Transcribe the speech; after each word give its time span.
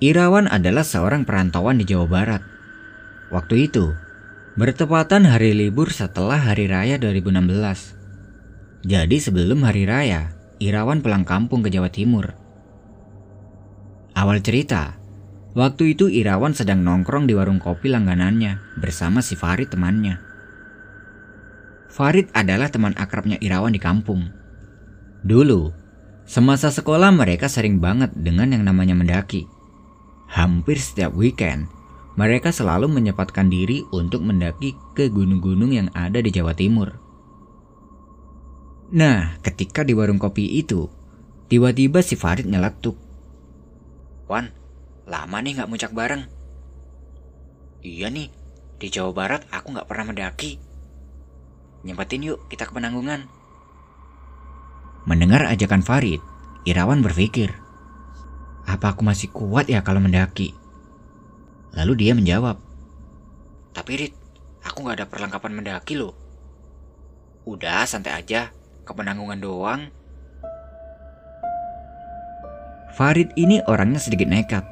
Irawan 0.00 0.48
adalah 0.48 0.80
seorang 0.80 1.28
perantauan 1.28 1.76
di 1.76 1.84
Jawa 1.84 2.08
Barat. 2.08 2.40
Waktu 3.28 3.68
itu, 3.68 3.92
bertepatan 4.56 5.28
hari 5.28 5.52
libur 5.52 5.92
setelah 5.92 6.40
Hari 6.40 6.72
Raya 6.72 6.96
2016. 6.96 8.88
Jadi 8.88 9.16
sebelum 9.20 9.60
Hari 9.60 9.84
Raya, 9.84 10.32
Irawan 10.56 11.04
pulang 11.04 11.28
kampung 11.28 11.60
ke 11.60 11.68
Jawa 11.68 11.92
Timur. 11.92 12.32
Awal 14.16 14.40
cerita, 14.40 14.96
waktu 15.52 15.92
itu 15.92 16.08
Irawan 16.08 16.56
sedang 16.56 16.80
nongkrong 16.80 17.28
di 17.28 17.36
warung 17.36 17.60
kopi 17.60 17.92
langganannya 17.92 18.80
bersama 18.80 19.20
si 19.20 19.36
Farid 19.36 19.68
temannya. 19.68 20.16
Farid 21.92 22.32
adalah 22.32 22.72
teman 22.72 22.96
akrabnya 22.96 23.36
Irawan 23.36 23.76
di 23.76 23.80
kampung. 23.84 24.32
Dulu, 25.28 25.76
semasa 26.24 26.72
sekolah 26.72 27.12
mereka 27.12 27.52
sering 27.52 27.84
banget 27.84 28.16
dengan 28.16 28.48
yang 28.48 28.64
namanya 28.64 28.96
mendaki. 28.96 29.59
Hampir 30.30 30.78
setiap 30.78 31.10
weekend, 31.18 31.66
mereka 32.14 32.54
selalu 32.54 32.86
menyempatkan 32.86 33.50
diri 33.50 33.82
untuk 33.90 34.22
mendaki 34.22 34.78
ke 34.94 35.10
gunung-gunung 35.10 35.74
yang 35.74 35.90
ada 35.90 36.22
di 36.22 36.30
Jawa 36.30 36.54
Timur. 36.54 36.94
Nah, 38.94 39.38
ketika 39.42 39.82
di 39.82 39.94
warung 39.94 40.22
kopi 40.22 40.58
itu, 40.58 40.86
tiba-tiba 41.50 42.02
si 42.02 42.14
Farid 42.14 42.46
nyeletuk. 42.46 42.94
Wan, 44.30 44.54
lama 45.10 45.38
nih 45.42 45.58
gak 45.58 45.70
muncak 45.70 45.90
bareng. 45.90 46.26
Iya 47.82 48.10
nih, 48.10 48.30
di 48.78 48.86
Jawa 48.86 49.10
Barat 49.10 49.42
aku 49.50 49.74
gak 49.74 49.90
pernah 49.90 50.14
mendaki. 50.14 50.62
Nyempetin 51.82 52.26
yuk 52.26 52.46
kita 52.46 52.70
ke 52.70 52.72
penanggungan. 52.74 53.26
Mendengar 55.10 55.48
ajakan 55.50 55.82
Farid, 55.82 56.22
Irawan 56.68 57.00
berpikir, 57.00 57.56
apa 58.74 58.94
aku 58.94 59.02
masih 59.02 59.30
kuat 59.34 59.66
ya 59.66 59.82
kalau 59.82 59.98
mendaki? 59.98 60.54
Lalu 61.74 62.06
dia 62.06 62.12
menjawab, 62.14 62.58
Tapi 63.70 63.92
Rit, 63.94 64.14
aku 64.66 64.82
gak 64.86 64.98
ada 64.98 65.06
perlengkapan 65.06 65.54
mendaki 65.54 65.94
loh. 65.94 66.14
Udah 67.46 67.86
santai 67.86 68.18
aja, 68.18 68.50
ke 68.82 68.90
penanggungan 68.90 69.38
doang. 69.38 69.80
Farid 72.98 73.30
ini 73.38 73.62
orangnya 73.70 74.02
sedikit 74.02 74.26
nekat. 74.26 74.66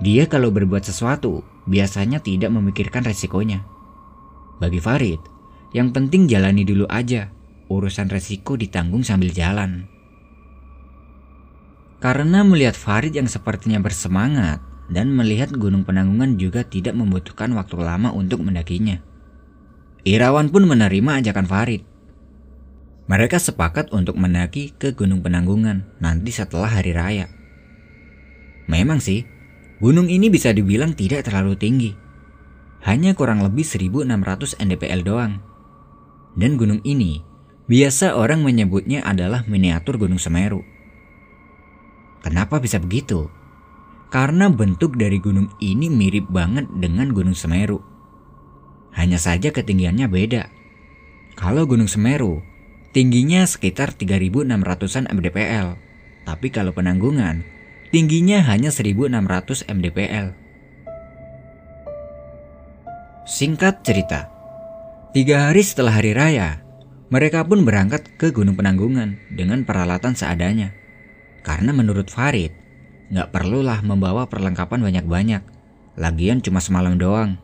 Dia 0.00 0.30
kalau 0.30 0.54
berbuat 0.54 0.86
sesuatu, 0.86 1.42
biasanya 1.66 2.22
tidak 2.22 2.54
memikirkan 2.54 3.02
resikonya. 3.02 3.66
Bagi 4.62 4.78
Farid, 4.78 5.20
yang 5.74 5.90
penting 5.90 6.30
jalani 6.30 6.62
dulu 6.62 6.86
aja. 6.88 7.28
Urusan 7.70 8.10
resiko 8.10 8.54
ditanggung 8.54 9.02
sambil 9.02 9.30
jalan. 9.34 9.90
Karena 12.00 12.40
melihat 12.40 12.72
Farid 12.80 13.12
yang 13.12 13.28
sepertinya 13.28 13.76
bersemangat 13.76 14.64
dan 14.88 15.12
melihat 15.12 15.52
Gunung 15.52 15.84
Penanggungan 15.84 16.40
juga 16.40 16.64
tidak 16.64 16.96
membutuhkan 16.96 17.52
waktu 17.52 17.76
lama 17.76 18.08
untuk 18.10 18.40
mendakinya. 18.40 19.04
Irawan 20.08 20.48
pun 20.48 20.64
menerima 20.64 21.20
ajakan 21.20 21.44
Farid. 21.44 21.84
Mereka 23.04 23.36
sepakat 23.36 23.92
untuk 23.92 24.16
mendaki 24.16 24.72
ke 24.80 24.96
Gunung 24.96 25.20
Penanggungan 25.20 25.84
nanti 26.00 26.32
setelah 26.32 26.72
hari 26.72 26.96
raya. 26.96 27.28
Memang 28.64 29.02
sih, 29.02 29.28
gunung 29.82 30.08
ini 30.08 30.32
bisa 30.32 30.56
dibilang 30.56 30.96
tidak 30.96 31.28
terlalu 31.28 31.52
tinggi. 31.60 31.92
Hanya 32.80 33.12
kurang 33.12 33.44
lebih 33.44 33.66
1600 33.66 34.56
NDPL 34.56 35.04
doang. 35.04 35.42
Dan 36.32 36.56
gunung 36.56 36.80
ini 36.80 37.20
biasa 37.68 38.16
orang 38.16 38.40
menyebutnya 38.40 39.04
adalah 39.04 39.44
miniatur 39.44 40.00
Gunung 40.00 40.22
Semeru. 40.22 40.79
Kenapa 42.20 42.60
bisa 42.60 42.76
begitu? 42.76 43.32
Karena 44.10 44.50
bentuk 44.50 44.98
dari 44.98 45.22
gunung 45.22 45.48
ini 45.62 45.86
mirip 45.88 46.28
banget 46.28 46.66
dengan 46.76 47.14
Gunung 47.14 47.32
Semeru. 47.32 47.80
Hanya 48.92 49.16
saja 49.22 49.54
ketinggiannya 49.54 50.10
beda. 50.10 50.50
Kalau 51.38 51.64
Gunung 51.64 51.86
Semeru, 51.86 52.42
tingginya 52.90 53.46
sekitar 53.46 53.94
3600-an 53.94 55.08
mdpl. 55.14 55.78
Tapi 56.26 56.48
kalau 56.50 56.74
penanggungan, 56.74 57.46
tingginya 57.94 58.42
hanya 58.50 58.74
1600 58.74 59.70
mdpl. 59.70 60.34
Singkat 63.30 63.86
cerita, 63.86 64.26
tiga 65.14 65.48
hari 65.48 65.62
setelah 65.62 65.94
hari 65.94 66.18
raya, 66.18 66.66
mereka 67.14 67.46
pun 67.46 67.62
berangkat 67.62 68.10
ke 68.18 68.34
Gunung 68.34 68.58
Penanggungan 68.58 69.22
dengan 69.30 69.62
peralatan 69.62 70.18
seadanya. 70.18 70.79
Karena 71.40 71.72
menurut 71.72 72.12
Farid, 72.12 72.52
nggak 73.10 73.32
perlulah 73.32 73.80
membawa 73.80 74.28
perlengkapan 74.28 74.80
banyak-banyak. 74.80 75.42
Lagian 75.98 76.38
cuma 76.44 76.62
semalam 76.62 76.96
doang. 76.96 77.36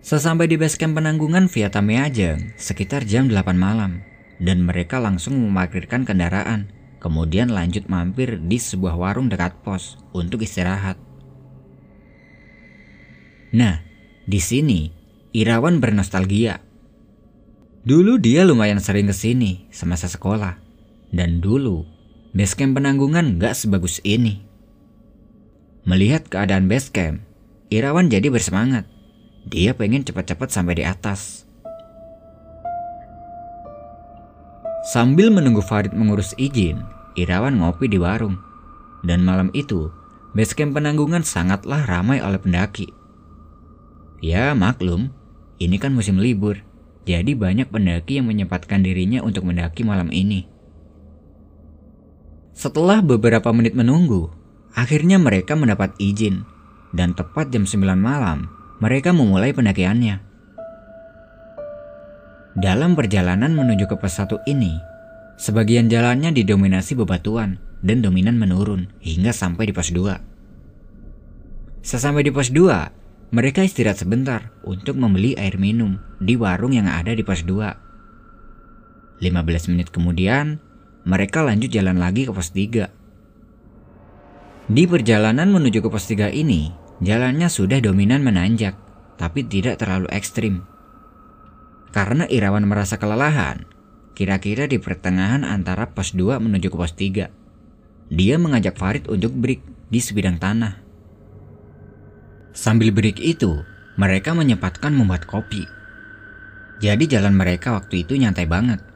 Sesampai 0.00 0.48
di 0.48 0.56
base 0.56 0.80
camp 0.80 0.96
penanggungan 0.96 1.46
via 1.52 1.68
Tameajeng 1.68 2.56
sekitar 2.56 3.04
jam 3.04 3.28
8 3.28 3.52
malam 3.52 4.00
dan 4.40 4.64
mereka 4.64 4.96
langsung 4.96 5.36
memarkirkan 5.36 6.08
kendaraan 6.08 6.72
kemudian 7.04 7.52
lanjut 7.52 7.84
mampir 7.84 8.40
di 8.40 8.56
sebuah 8.56 8.96
warung 8.96 9.28
dekat 9.28 9.60
pos 9.60 10.00
untuk 10.16 10.40
istirahat. 10.40 10.96
Nah, 13.52 13.84
di 14.24 14.40
sini 14.40 14.88
Irawan 15.36 15.78
bernostalgia. 15.84 16.64
Dulu 17.84 18.16
dia 18.16 18.42
lumayan 18.48 18.80
sering 18.80 19.06
ke 19.08 19.14
sini 19.14 19.68
semasa 19.68 20.08
sekolah 20.08 20.69
dan 21.10 21.42
dulu, 21.42 21.86
basecamp 22.34 22.78
penanggungan 22.78 23.38
gak 23.42 23.58
sebagus 23.58 23.98
ini. 24.06 24.42
Melihat 25.86 26.26
keadaan 26.30 26.70
basecamp, 26.70 27.22
Irawan 27.70 28.10
jadi 28.10 28.30
bersemangat. 28.30 28.86
Dia 29.46 29.74
pengen 29.74 30.02
cepat-cepat 30.02 30.50
sampai 30.50 30.82
di 30.82 30.84
atas. 30.86 31.46
Sambil 34.90 35.30
menunggu 35.30 35.62
Farid 35.62 35.94
mengurus 35.94 36.34
izin, 36.34 36.82
Irawan 37.14 37.62
ngopi 37.62 37.86
di 37.86 37.98
warung. 38.00 38.38
Dan 39.06 39.22
malam 39.22 39.48
itu, 39.54 39.88
basecamp 40.34 40.74
penanggungan 40.74 41.22
sangatlah 41.22 41.86
ramai 41.86 42.18
oleh 42.18 42.42
pendaki. 42.42 42.90
Ya 44.20 44.52
maklum, 44.52 45.14
ini 45.56 45.80
kan 45.80 45.96
musim 45.96 46.20
libur, 46.20 46.60
jadi 47.08 47.32
banyak 47.32 47.72
pendaki 47.72 48.20
yang 48.20 48.28
menyempatkan 48.28 48.84
dirinya 48.84 49.24
untuk 49.24 49.48
mendaki 49.48 49.86
malam 49.86 50.12
ini. 50.12 50.49
Setelah 52.60 53.00
beberapa 53.00 53.48
menit 53.56 53.72
menunggu, 53.72 54.28
akhirnya 54.76 55.16
mereka 55.16 55.56
mendapat 55.56 55.96
izin 55.96 56.44
dan 56.92 57.16
tepat 57.16 57.48
jam 57.48 57.64
9 57.64 57.96
malam, 57.96 58.52
mereka 58.84 59.16
memulai 59.16 59.56
pendakiannya. 59.56 60.20
Dalam 62.60 62.92
perjalanan 62.92 63.56
menuju 63.56 63.88
ke 63.88 63.96
pos 63.96 64.12
satu 64.12 64.44
ini, 64.44 64.76
sebagian 65.40 65.88
jalannya 65.88 66.36
didominasi 66.36 67.00
bebatuan 67.00 67.56
dan 67.80 68.04
dominan 68.04 68.36
menurun 68.36 68.92
hingga 69.00 69.32
sampai 69.32 69.72
di 69.72 69.72
pos 69.72 69.88
2. 69.88 70.20
Sesampai 71.80 72.28
di 72.28 72.32
pos 72.36 72.52
2, 72.52 73.32
mereka 73.32 73.64
istirahat 73.64 74.04
sebentar 74.04 74.52
untuk 74.68 75.00
membeli 75.00 75.32
air 75.40 75.56
minum 75.56 75.96
di 76.20 76.36
warung 76.36 76.76
yang 76.76 76.92
ada 76.92 77.16
di 77.16 77.24
pos 77.24 77.40
2. 77.40 79.24
15 79.24 79.72
menit 79.72 79.88
kemudian, 79.88 80.60
mereka 81.08 81.40
lanjut 81.40 81.72
jalan 81.72 81.96
lagi 81.96 82.28
ke 82.28 82.32
pos 82.32 82.52
3. 82.52 84.68
Di 84.70 84.84
perjalanan 84.86 85.48
menuju 85.48 85.80
ke 85.80 85.88
pos 85.88 86.04
3 86.06 86.28
ini, 86.30 86.70
jalannya 87.00 87.48
sudah 87.48 87.80
dominan 87.80 88.20
menanjak, 88.20 88.76
tapi 89.16 89.48
tidak 89.48 89.80
terlalu 89.80 90.06
ekstrim. 90.12 90.62
Karena 91.90 92.28
Irawan 92.28 92.68
merasa 92.68 93.00
kelelahan, 93.00 93.66
kira-kira 94.14 94.68
di 94.68 94.78
pertengahan 94.78 95.42
antara 95.42 95.90
pos 95.90 96.12
2 96.12 96.38
menuju 96.38 96.68
ke 96.68 96.76
pos 96.76 96.94
3. 96.94 97.32
Dia 98.10 98.36
mengajak 98.36 98.76
Farid 98.76 99.08
untuk 99.08 99.32
break 99.34 99.88
di 99.88 100.00
sebidang 100.02 100.36
tanah. 100.36 100.82
Sambil 102.50 102.90
break 102.90 103.22
itu, 103.22 103.62
mereka 103.94 104.34
menyempatkan 104.34 104.90
membuat 104.90 105.24
kopi. 105.24 105.64
Jadi 106.82 107.06
jalan 107.06 107.36
mereka 107.36 107.76
waktu 107.76 108.02
itu 108.02 108.18
nyantai 108.18 108.50
banget. 108.50 108.89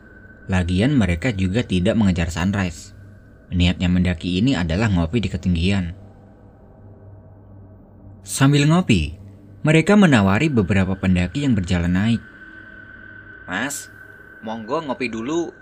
Lagian 0.45 0.93
mereka 0.93 1.33
juga 1.33 1.65
tidak 1.65 1.97
mengejar 1.97 2.29
sunrise. 2.29 2.93
Niatnya 3.49 3.89
mendaki 3.89 4.41
ini 4.41 4.53
adalah 4.53 4.93
ngopi 4.93 5.25
di 5.25 5.29
ketinggian. 5.33 5.97
Sambil 8.25 8.69
ngopi, 8.69 9.17
mereka 9.65 9.97
menawari 9.97 10.53
beberapa 10.53 10.97
pendaki 10.97 11.45
yang 11.45 11.57
berjalan 11.57 11.93
naik. 11.93 12.23
Mas, 13.49 13.89
monggo 14.45 14.81
ngopi 14.85 15.09
dulu. 15.09 15.53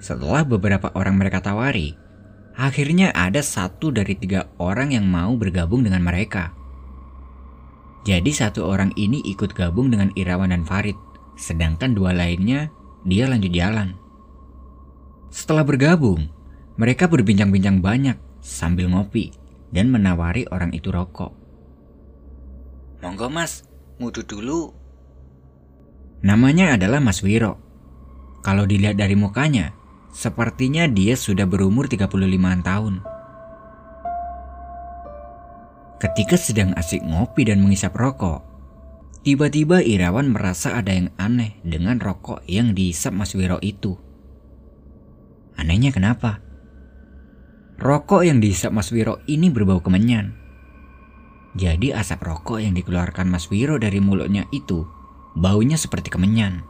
Setelah 0.00 0.44
beberapa 0.44 0.92
orang 0.92 1.16
mereka 1.16 1.40
tawari, 1.40 1.96
akhirnya 2.56 3.12
ada 3.16 3.40
satu 3.40 3.92
dari 3.92 4.16
tiga 4.16 4.48
orang 4.60 4.92
yang 4.92 5.08
mau 5.08 5.32
bergabung 5.36 5.84
dengan 5.84 6.04
mereka. 6.04 6.52
Jadi 8.04 8.36
satu 8.36 8.68
orang 8.68 8.92
ini 9.00 9.24
ikut 9.24 9.56
gabung 9.56 9.88
dengan 9.88 10.12
Irawan 10.12 10.52
dan 10.52 10.68
Farid 10.68 10.96
sedangkan 11.34 11.94
dua 11.94 12.14
lainnya 12.14 12.70
dia 13.04 13.28
lanjut 13.28 13.52
jalan. 13.52 13.94
Setelah 15.34 15.66
bergabung, 15.66 16.30
mereka 16.78 17.10
berbincang-bincang 17.10 17.82
banyak 17.82 18.16
sambil 18.38 18.90
ngopi 18.90 19.34
dan 19.74 19.90
menawari 19.90 20.46
orang 20.48 20.70
itu 20.70 20.94
rokok. 20.94 21.34
Monggo 23.02 23.28
mas, 23.28 23.66
ngudu 23.98 24.22
dulu. 24.24 24.72
Namanya 26.24 26.80
adalah 26.80 27.04
Mas 27.04 27.20
Wiro. 27.20 27.60
Kalau 28.40 28.64
dilihat 28.64 28.96
dari 28.96 29.12
mukanya, 29.12 29.76
sepertinya 30.08 30.88
dia 30.88 31.18
sudah 31.18 31.44
berumur 31.44 31.84
35 31.84 32.64
tahun. 32.64 32.94
Ketika 36.00 36.36
sedang 36.40 36.72
asik 36.78 37.04
ngopi 37.04 37.44
dan 37.44 37.60
mengisap 37.60 37.92
rokok, 37.92 38.53
tiba-tiba 39.24 39.80
Irawan 39.80 40.28
merasa 40.28 40.76
ada 40.76 40.92
yang 40.92 41.08
aneh 41.16 41.56
dengan 41.64 41.96
rokok 41.96 42.44
yang 42.44 42.76
diisap 42.76 43.16
Mas 43.16 43.32
Wiro 43.32 43.56
itu. 43.64 43.96
Anehnya 45.56 45.88
kenapa? 45.90 46.44
Rokok 47.80 48.22
yang 48.22 48.38
dihisap 48.38 48.70
Mas 48.70 48.92
Wiro 48.92 49.24
ini 49.24 49.48
berbau 49.48 49.80
kemenyan. 49.80 50.36
Jadi 51.56 51.96
asap 51.96 52.28
rokok 52.28 52.60
yang 52.60 52.76
dikeluarkan 52.76 53.24
Mas 53.26 53.48
Wiro 53.48 53.80
dari 53.80 53.98
mulutnya 53.98 54.44
itu 54.52 54.84
baunya 55.32 55.80
seperti 55.80 56.12
kemenyan. 56.12 56.62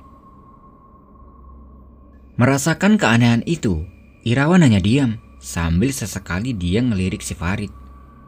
Merasakan 2.39 2.99
keanehan 2.99 3.43
itu, 3.51 3.87
Irawan 4.23 4.63
hanya 4.63 4.79
diam 4.79 5.19
sambil 5.43 5.91
sesekali 5.91 6.55
dia 6.55 6.81
ngelirik 6.81 7.21
si 7.21 7.35
Farid. 7.35 7.71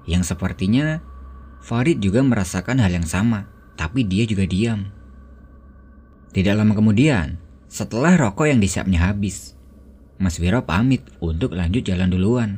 Yang 0.07 0.35
sepertinya 0.35 1.03
Farid 1.63 1.99
juga 1.99 2.23
merasakan 2.23 2.79
hal 2.79 2.93
yang 2.95 3.09
sama, 3.09 3.56
tapi 3.77 4.03
dia 4.03 4.25
juga 4.25 4.49
diam. 4.49 4.89
Tidak 6.33 6.53
lama 6.57 6.73
kemudian, 6.73 7.41
setelah 7.69 8.17
rokok 8.17 8.49
yang 8.49 8.61
disapnya 8.61 9.09
habis, 9.09 9.57
Mas 10.17 10.41
Wiro 10.41 10.65
pamit 10.65 11.05
untuk 11.21 11.53
lanjut 11.53 11.85
jalan 11.85 12.09
duluan. 12.09 12.51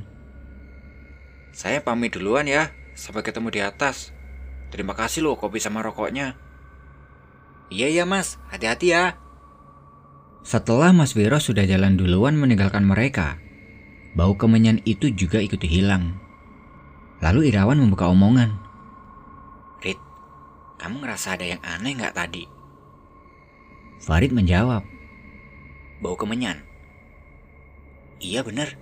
Saya 1.51 1.83
pamit 1.83 2.15
duluan 2.15 2.47
ya, 2.47 2.71
sampai 2.95 3.27
ketemu 3.27 3.51
di 3.51 3.61
atas. 3.63 4.15
Terima 4.71 4.95
kasih 4.95 5.27
loh 5.27 5.35
kopi 5.35 5.59
sama 5.59 5.83
rokoknya. 5.83 6.39
Iya 7.69 8.03
ya 8.03 8.05
mas, 8.07 8.39
hati-hati 8.49 8.95
ya. 8.95 9.19
Setelah 10.47 10.95
Mas 10.97 11.13
Wiro 11.13 11.37
sudah 11.37 11.67
jalan 11.69 11.99
duluan 12.01 12.33
meninggalkan 12.39 12.87
mereka, 12.87 13.37
bau 14.17 14.39
kemenyan 14.39 14.81
itu 14.89 15.13
juga 15.13 15.43
ikut 15.43 15.61
hilang. 15.67 16.17
Lalu 17.21 17.53
Irawan 17.53 17.83
membuka 17.83 18.09
omongan. 18.09 18.68
Kamu 20.79 21.03
ngerasa 21.03 21.35
ada 21.35 21.47
yang 21.47 21.59
aneh 21.67 21.99
nggak 21.99 22.15
tadi? 22.15 22.47
Farid 23.99 24.31
menjawab. 24.31 24.87
Bau 25.99 26.15
kemenyan. 26.15 26.63
Iya 28.23 28.47
bener, 28.47 28.79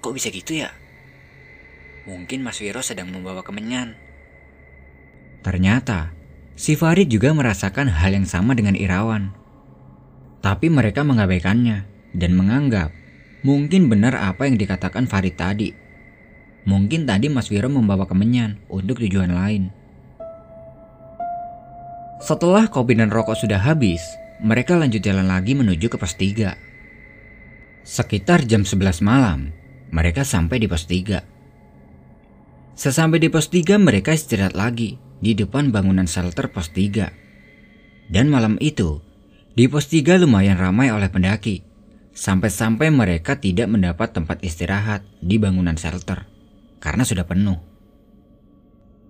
kok 0.00 0.16
bisa 0.16 0.32
gitu 0.32 0.64
ya? 0.64 0.72
Mungkin 2.08 2.40
Mas 2.40 2.60
Wiro 2.64 2.80
sedang 2.80 3.12
membawa 3.12 3.44
kemenyan. 3.44 3.96
Ternyata, 5.44 6.16
si 6.56 6.72
Farid 6.72 7.12
juga 7.12 7.36
merasakan 7.36 7.92
hal 7.92 8.16
yang 8.16 8.24
sama 8.24 8.56
dengan 8.56 8.72
Irawan. 8.72 9.36
Tapi 10.40 10.72
mereka 10.72 11.04
mengabaikannya 11.04 11.84
dan 12.16 12.32
menganggap 12.32 12.94
mungkin 13.44 13.92
benar 13.92 14.16
apa 14.16 14.48
yang 14.48 14.56
dikatakan 14.56 15.04
Farid 15.04 15.36
tadi. 15.36 15.70
Mungkin 16.66 17.06
tadi 17.06 17.30
Mas 17.30 17.52
Wiro 17.52 17.68
membawa 17.70 18.08
kemenyan 18.08 18.58
untuk 18.66 18.98
tujuan 19.04 19.30
lain. 19.30 19.70
Setelah 22.16 22.72
kopi 22.72 22.96
dan 22.96 23.12
rokok 23.12 23.36
sudah 23.36 23.60
habis, 23.60 24.00
mereka 24.40 24.72
lanjut 24.76 25.04
jalan 25.04 25.28
lagi 25.28 25.52
menuju 25.52 25.92
ke 25.92 25.96
pos 26.00 26.16
3. 26.16 26.56
Sekitar 27.84 28.48
jam 28.48 28.64
11 28.64 29.04
malam, 29.04 29.52
mereka 29.92 30.24
sampai 30.24 30.60
di 30.60 30.66
pos 30.68 30.88
3. 30.88 31.20
Sesampai 32.76 33.20
di 33.20 33.28
pos 33.28 33.52
3 33.52 33.76
mereka 33.76 34.16
istirahat 34.16 34.56
lagi 34.56 34.96
di 35.20 35.36
depan 35.36 35.72
bangunan 35.72 36.08
shelter 36.08 36.48
pos 36.48 36.72
3. 36.72 38.12
Dan 38.12 38.32
malam 38.32 38.56
itu, 38.64 39.04
di 39.52 39.68
pos 39.68 39.88
3 39.92 40.16
lumayan 40.20 40.56
ramai 40.56 40.88
oleh 40.88 41.12
pendaki. 41.12 41.64
Sampai-sampai 42.16 42.88
mereka 42.88 43.36
tidak 43.36 43.68
mendapat 43.68 44.16
tempat 44.16 44.40
istirahat 44.40 45.04
di 45.20 45.36
bangunan 45.36 45.76
shelter 45.76 46.24
karena 46.80 47.04
sudah 47.04 47.28
penuh. 47.28 47.60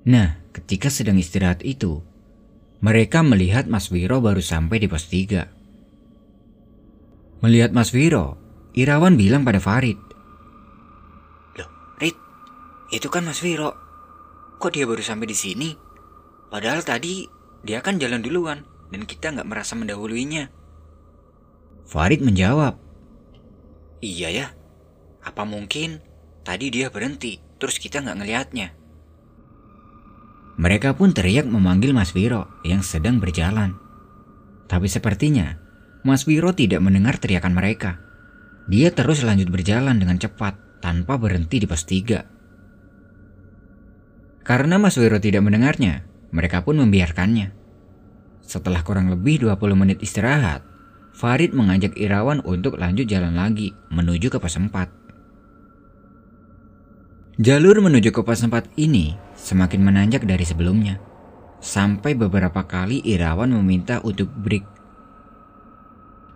Nah, 0.06 0.42
ketika 0.50 0.90
sedang 0.90 1.14
istirahat 1.18 1.62
itu, 1.62 2.02
mereka 2.84 3.24
melihat 3.24 3.68
Mas 3.68 3.90
Wiro 3.92 4.20
baru 4.20 4.40
sampai 4.40 4.78
di 4.82 4.88
pos 4.88 5.08
3. 5.08 5.46
Melihat 7.44 7.72
Mas 7.72 7.92
Wiro, 7.92 8.36
Irawan 8.76 9.16
bilang 9.16 9.44
pada 9.44 9.60
Farid, 9.60 9.96
Itu 12.86 13.10
kan 13.10 13.26
Mas 13.26 13.42
Viro. 13.42 13.74
Kok 14.56 14.70
dia 14.70 14.86
baru 14.86 15.02
sampai 15.02 15.26
di 15.26 15.36
sini? 15.36 15.68
Padahal 16.48 16.86
tadi 16.86 17.26
dia 17.66 17.82
kan 17.82 17.98
jalan 17.98 18.22
duluan 18.22 18.62
dan 18.94 19.02
kita 19.02 19.34
nggak 19.34 19.48
merasa 19.48 19.74
mendahuluinya. 19.74 20.48
Farid 21.84 22.22
menjawab. 22.22 22.78
Iya 23.98 24.28
ya. 24.30 24.46
Apa 25.26 25.42
mungkin 25.42 25.98
tadi 26.46 26.70
dia 26.70 26.86
berhenti 26.86 27.42
terus 27.58 27.82
kita 27.82 28.00
nggak 28.00 28.22
ngelihatnya? 28.22 28.70
Mereka 30.56 30.96
pun 30.96 31.12
teriak 31.12 31.44
memanggil 31.44 31.92
Mas 31.92 32.16
Viro 32.16 32.48
yang 32.64 32.80
sedang 32.80 33.20
berjalan. 33.20 33.76
Tapi 34.64 34.88
sepertinya 34.88 35.60
Mas 36.00 36.24
Viro 36.24 36.56
tidak 36.56 36.80
mendengar 36.80 37.20
teriakan 37.20 37.52
mereka. 37.52 38.00
Dia 38.64 38.88
terus 38.90 39.20
lanjut 39.20 39.52
berjalan 39.52 40.00
dengan 40.00 40.16
cepat 40.16 40.56
tanpa 40.80 41.20
berhenti 41.20 41.60
di 41.60 41.68
pos 41.68 41.84
3. 41.84 44.48
Karena 44.48 44.80
Mas 44.80 44.96
Wiro 44.96 45.20
tidak 45.20 45.44
mendengarnya, 45.44 46.08
mereka 46.32 46.64
pun 46.64 46.80
membiarkannya. 46.80 47.52
Setelah 48.46 48.86
kurang 48.86 49.10
lebih 49.12 49.44
20 49.44 49.76
menit 49.76 49.98
istirahat, 50.00 50.64
Farid 51.12 51.52
mengajak 51.52 51.92
Irawan 52.00 52.40
untuk 52.46 52.80
lanjut 52.80 53.04
jalan 53.04 53.36
lagi 53.36 53.76
menuju 53.92 54.32
ke 54.32 54.40
pos 54.40 54.56
4. 54.56 54.72
Jalur 57.36 57.76
menuju 57.84 58.16
ke 58.16 58.24
pos 58.24 58.40
4 58.40 58.80
ini 58.80 59.12
semakin 59.36 59.84
menanjak 59.84 60.24
dari 60.24 60.40
sebelumnya. 60.40 60.96
Sampai 61.60 62.16
beberapa 62.16 62.64
kali 62.64 63.04
Irawan 63.04 63.52
meminta 63.52 64.00
untuk 64.00 64.32
break. 64.32 64.64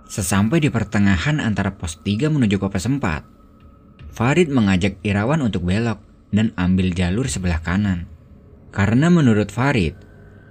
Sesampai 0.04 0.60
di 0.60 0.68
pertengahan 0.68 1.40
antara 1.40 1.72
pos 1.72 1.96
3 2.04 2.28
menuju 2.28 2.60
ke 2.60 2.68
pos 2.68 2.84
4, 2.84 3.00
Farid 4.12 4.52
mengajak 4.52 5.00
Irawan 5.00 5.40
untuk 5.40 5.64
belok 5.64 6.04
dan 6.36 6.52
ambil 6.60 6.92
jalur 6.92 7.24
sebelah 7.32 7.64
kanan. 7.64 8.04
Karena 8.68 9.08
menurut 9.08 9.48
Farid, 9.48 9.96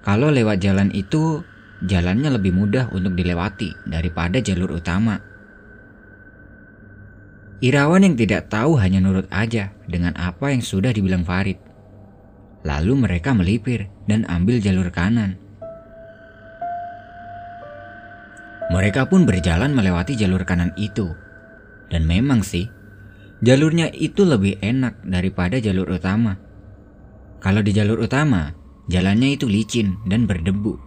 kalau 0.01 0.33
lewat 0.33 0.65
jalan 0.65 0.89
itu 0.97 1.45
jalannya 1.85 2.33
lebih 2.41 2.57
mudah 2.57 2.89
untuk 2.89 3.13
dilewati 3.13 3.85
daripada 3.85 4.41
jalur 4.41 4.81
utama. 4.81 5.28
Irawan 7.59 8.07
yang 8.07 8.15
tidak 8.15 8.47
tahu 8.47 8.79
hanya 8.79 9.03
nurut 9.03 9.27
aja 9.35 9.75
dengan 9.83 10.15
apa 10.15 10.55
yang 10.55 10.63
sudah 10.63 10.95
dibilang 10.95 11.27
Farid. 11.27 11.59
Lalu 12.63 13.03
mereka 13.03 13.35
melipir 13.35 13.91
dan 14.07 14.23
ambil 14.31 14.63
jalur 14.63 14.87
kanan. 14.95 15.35
Mereka 18.71 19.11
pun 19.11 19.27
berjalan 19.27 19.75
melewati 19.75 20.15
jalur 20.15 20.47
kanan 20.47 20.71
itu. 20.79 21.11
Dan 21.91 22.07
memang 22.07 22.47
sih, 22.47 22.71
jalurnya 23.43 23.91
itu 23.91 24.23
lebih 24.23 24.55
enak 24.63 25.03
daripada 25.03 25.59
jalur 25.59 25.91
utama. 25.91 26.39
Kalau 27.43 27.59
di 27.59 27.75
jalur 27.75 27.99
utama, 27.99 28.55
jalannya 28.87 29.35
itu 29.35 29.51
licin 29.51 29.99
dan 30.07 30.23
berdebu. 30.23 30.79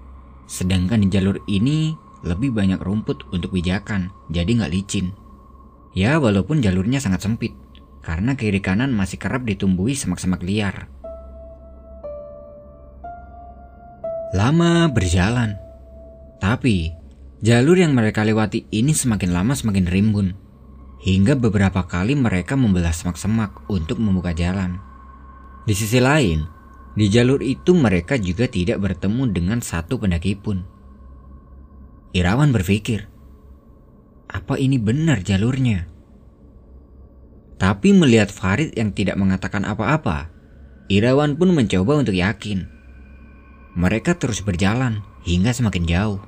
Sedangkan 0.49 1.05
di 1.05 1.13
jalur 1.13 1.37
ini 1.53 1.93
lebih 2.25 2.57
banyak 2.57 2.81
rumput 2.81 3.29
untuk 3.29 3.53
pijakan, 3.53 4.09
jadi 4.33 4.49
nggak 4.57 4.73
licin. 4.73 5.13
Ya 5.93 6.17
walaupun 6.17 6.65
jalurnya 6.65 7.05
sangat 7.05 7.29
sempit, 7.29 7.53
karena 8.01 8.33
kiri 8.33 8.65
kanan 8.65 8.97
masih 8.97 9.21
kerap 9.21 9.45
ditumbuhi 9.45 9.93
semak-semak 9.93 10.41
liar. 10.41 10.89
Lama 14.33 14.89
berjalan, 14.89 15.61
tapi 16.41 16.97
jalur 17.45 17.77
yang 17.77 17.93
mereka 17.93 18.25
lewati 18.25 18.65
ini 18.73 18.97
semakin 18.97 19.37
lama 19.37 19.53
semakin 19.53 19.85
rimbun. 19.85 20.33
Hingga 21.05 21.37
beberapa 21.37 21.85
kali 21.85 22.17
mereka 22.17 22.57
membelah 22.57 22.97
semak-semak 22.97 23.69
untuk 23.69 24.01
membuka 24.01 24.33
jalan. 24.33 24.81
Di 25.69 25.77
sisi 25.77 26.01
lain, 26.01 26.49
di 26.97 27.13
jalur 27.13 27.45
itu 27.45 27.77
mereka 27.77 28.17
juga 28.17 28.49
tidak 28.49 28.81
bertemu 28.81 29.29
dengan 29.29 29.59
satu 29.61 30.01
pendaki 30.01 30.41
pun. 30.41 30.65
Irawan 32.17 32.57
berpikir, 32.57 33.12
apa 34.33 34.57
ini 34.57 34.81
benar 34.81 35.21
jalurnya? 35.21 35.85
Tapi 37.61 37.95
melihat 37.95 38.33
Farid 38.33 38.75
yang 38.75 38.91
tidak 38.91 39.21
mengatakan 39.21 39.63
apa-apa, 39.63 40.33
Irawan 40.91 41.39
pun 41.39 41.55
mencoba 41.55 42.01
untuk 42.01 42.17
yakin. 42.17 42.67
Mereka 43.79 44.19
terus 44.19 44.43
berjalan 44.43 45.05
hingga 45.23 45.55
semakin 45.55 45.85
jauh. 45.87 46.21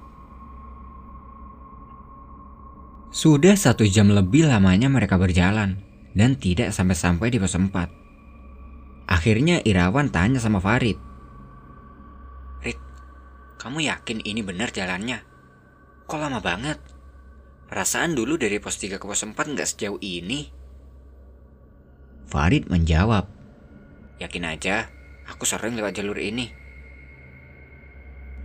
Sudah 3.11 3.59
satu 3.59 3.83
jam 3.89 4.15
lebih 4.15 4.47
lamanya 4.47 4.87
mereka 4.87 5.19
berjalan 5.19 5.83
dan 6.15 6.39
tidak 6.39 6.71
sampai-sampai 6.71 7.35
di 7.35 7.43
pos 7.43 7.59
4. 7.59 9.11
Akhirnya 9.11 9.59
Irawan 9.67 10.15
tanya 10.15 10.39
sama 10.39 10.63
Farid. 10.63 10.97
Rit, 12.63 12.79
kamu 13.59 13.91
yakin 13.91 14.23
ini 14.23 14.41
benar 14.41 14.71
jalannya? 14.71 15.19
Kok 16.07 16.19
lama 16.21 16.39
banget? 16.39 16.94
Perasaan 17.75 18.15
dulu 18.15 18.39
dari 18.39 18.63
pos 18.63 18.79
3 18.79 19.03
ke 19.03 19.07
pos 19.11 19.27
4 19.27 19.35
nggak 19.35 19.67
sejauh 19.67 19.99
ini. 19.99 20.47
Farid 22.31 22.71
menjawab. 22.71 23.27
Yakin 24.23 24.47
aja, 24.47 24.87
aku 25.27 25.43
sering 25.43 25.75
lewat 25.75 25.99
jalur 25.99 26.15
ini. 26.15 26.55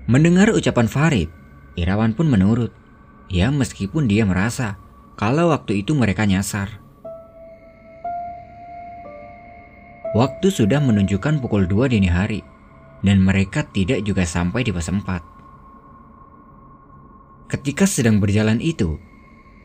Mendengar 0.10 0.50
ucapan 0.50 0.90
Farid, 0.90 1.30
Irawan 1.78 2.18
pun 2.18 2.26
menurut. 2.26 2.74
Ya 3.30 3.54
meskipun 3.54 4.10
dia 4.10 4.26
merasa 4.26 4.82
kalau 5.14 5.54
waktu 5.54 5.86
itu 5.86 5.94
mereka 5.94 6.26
nyasar. 6.26 6.82
Waktu 10.18 10.50
sudah 10.50 10.82
menunjukkan 10.82 11.38
pukul 11.38 11.70
2 11.70 11.94
dini 11.94 12.10
hari 12.10 12.42
dan 13.06 13.22
mereka 13.22 13.62
tidak 13.62 14.02
juga 14.02 14.26
sampai 14.26 14.66
di 14.66 14.74
pos 14.74 14.90
4. 14.90 15.06
Ketika 17.46 17.86
sedang 17.86 18.18
berjalan 18.18 18.58
itu, 18.58 18.98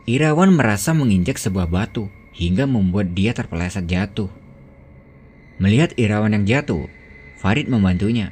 Irawan 0.04 0.52
merasa 0.52 0.92
menginjak 0.92 1.40
sebuah 1.40 1.64
batu 1.64 2.12
hingga 2.36 2.68
membuat 2.68 3.16
dia 3.16 3.32
terpeleset 3.32 3.88
jatuh. 3.88 4.28
Melihat 5.56 5.96
Irawan 5.96 6.36
yang 6.36 6.44
jatuh, 6.44 6.92
Farid 7.40 7.72
membantunya. 7.72 8.28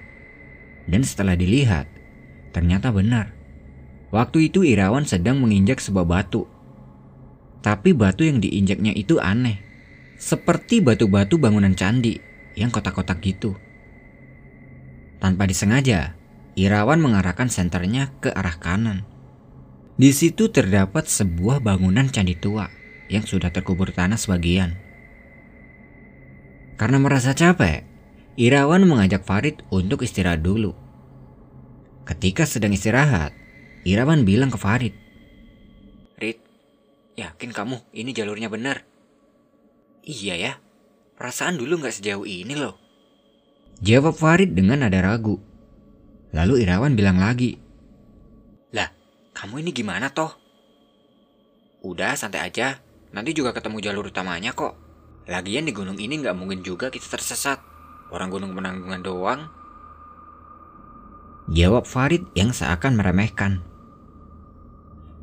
Dan 0.85 1.01
setelah 1.01 1.33
dilihat, 1.33 1.89
ternyata 2.53 2.93
benar. 2.93 3.33
Waktu 4.13 4.53
itu 4.53 4.69
Irawan 4.69 5.09
sedang 5.09 5.41
menginjak 5.41 5.81
sebuah 5.81 6.05
batu. 6.05 6.45
Tapi 7.65 7.97
batu 7.97 8.29
yang 8.29 8.45
diinjaknya 8.45 8.93
itu 8.93 9.17
aneh. 9.17 9.65
Seperti 10.21 10.85
batu-batu 10.85 11.41
bangunan 11.41 11.73
candi 11.73 12.21
yang 12.53 12.69
kotak-kotak 12.69 13.25
gitu. 13.25 13.57
Tanpa 15.25 15.49
disengaja, 15.49 16.21
Irawan 16.53 17.01
mengarahkan 17.01 17.49
senternya 17.49 18.13
ke 18.21 18.29
arah 18.29 18.61
kanan. 18.61 19.09
Di 19.93 20.09
situ 20.11 20.49
terdapat 20.49 21.05
sebuah 21.05 21.61
bangunan 21.61 22.09
candi 22.09 22.33
tua 22.33 22.73
yang 23.13 23.29
sudah 23.29 23.53
terkubur 23.53 23.93
tanah 23.93 24.17
sebagian. 24.17 24.73
Karena 26.81 26.97
merasa 26.97 27.37
capek, 27.37 27.85
Irawan 28.41 28.89
mengajak 28.89 29.29
Farid 29.29 29.61
untuk 29.69 30.01
istirahat 30.01 30.41
dulu. 30.41 30.73
Ketika 32.09 32.49
sedang 32.49 32.73
istirahat, 32.73 33.37
Irawan 33.85 34.25
bilang 34.25 34.49
ke 34.49 34.59
Farid, 34.59 34.97
Rit, 36.19 36.43
yakin 37.15 37.55
kamu 37.55 37.85
ini 37.95 38.11
jalurnya 38.17 38.51
benar? 38.51 38.83
Iya 40.03 40.35
ya, 40.35 40.53
perasaan 41.15 41.61
dulu 41.61 41.79
nggak 41.79 41.95
sejauh 41.95 42.27
ini 42.27 42.59
loh. 42.59 42.75
Jawab 43.79 44.19
Farid 44.19 44.59
dengan 44.59 44.83
nada 44.83 44.99
ragu. 44.99 45.39
Lalu 46.35 46.67
Irawan 46.67 46.99
bilang 46.99 47.23
lagi, 47.23 47.62
Kamu 49.43 49.59
ini 49.59 49.75
gimana 49.75 50.07
toh? 50.07 50.31
Udah 51.83 52.15
santai 52.15 52.47
aja, 52.47 52.79
nanti 53.11 53.35
juga 53.35 53.51
ketemu 53.51 53.83
jalur 53.83 54.07
utamanya 54.07 54.55
kok. 54.55 54.79
Lagian 55.27 55.67
di 55.67 55.75
gunung 55.75 55.99
ini 55.99 56.23
nggak 56.23 56.39
mungkin 56.39 56.63
juga 56.63 56.95
kita 56.95 57.11
tersesat. 57.11 57.59
Orang 58.15 58.31
gunung 58.31 58.55
penanggungan 58.55 59.03
doang. 59.03 59.51
Jawab 61.51 61.91
Farid 61.91 62.23
yang 62.39 62.55
seakan 62.55 62.95
meremehkan. 62.95 63.67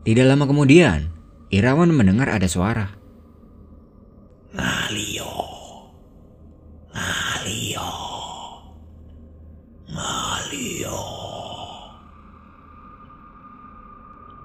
Tidak 0.03 0.27
lama 0.27 0.43
kemudian, 0.51 1.15
Irawan 1.47 1.95
mendengar 1.95 2.27
ada 2.27 2.51
suara. 2.51 2.91
Ngalio. 4.51 5.31
Ngalio. 6.91 7.91
Ngalio. 9.87 11.18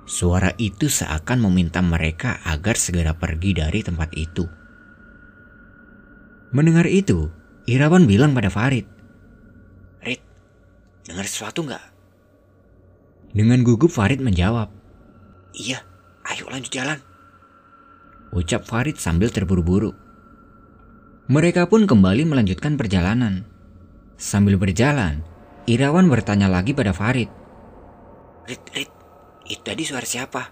Suara 0.04 0.52
itu 0.60 0.92
seakan 0.92 1.48
meminta 1.48 1.80
mereka 1.80 2.36
agar 2.44 2.76
segera 2.76 3.16
pergi 3.16 3.56
dari 3.56 3.80
tempat 3.80 4.12
itu. 4.12 4.44
Mendengar 6.52 6.84
itu, 6.86 7.32
Irawan 7.64 8.04
bilang 8.04 8.36
pada 8.36 8.52
Farid. 8.52 8.84
Rit, 10.04 10.20
dengar 11.08 11.24
sesuatu 11.24 11.64
nggak? 11.64 11.84
Dengan 13.34 13.64
gugup 13.66 13.90
Farid 13.90 14.20
menjawab. 14.22 14.70
Iya, 15.56 15.82
ayo 16.30 16.44
lanjut 16.52 16.70
jalan. 16.70 17.00
Ucap 18.30 18.62
Farid 18.68 19.00
sambil 19.00 19.32
terburu-buru. 19.32 19.96
Mereka 21.26 21.66
pun 21.72 21.88
kembali 21.88 22.28
melanjutkan 22.28 22.76
perjalanan. 22.76 23.48
Sambil 24.20 24.60
berjalan, 24.60 25.24
Irawan 25.64 26.06
bertanya 26.06 26.46
lagi 26.46 26.76
pada 26.76 26.92
Farid. 26.92 27.32
Rit, 28.44 28.62
Rit, 28.76 28.92
itu 29.44 29.60
tadi 29.60 29.84
suara 29.84 30.08
siapa? 30.08 30.42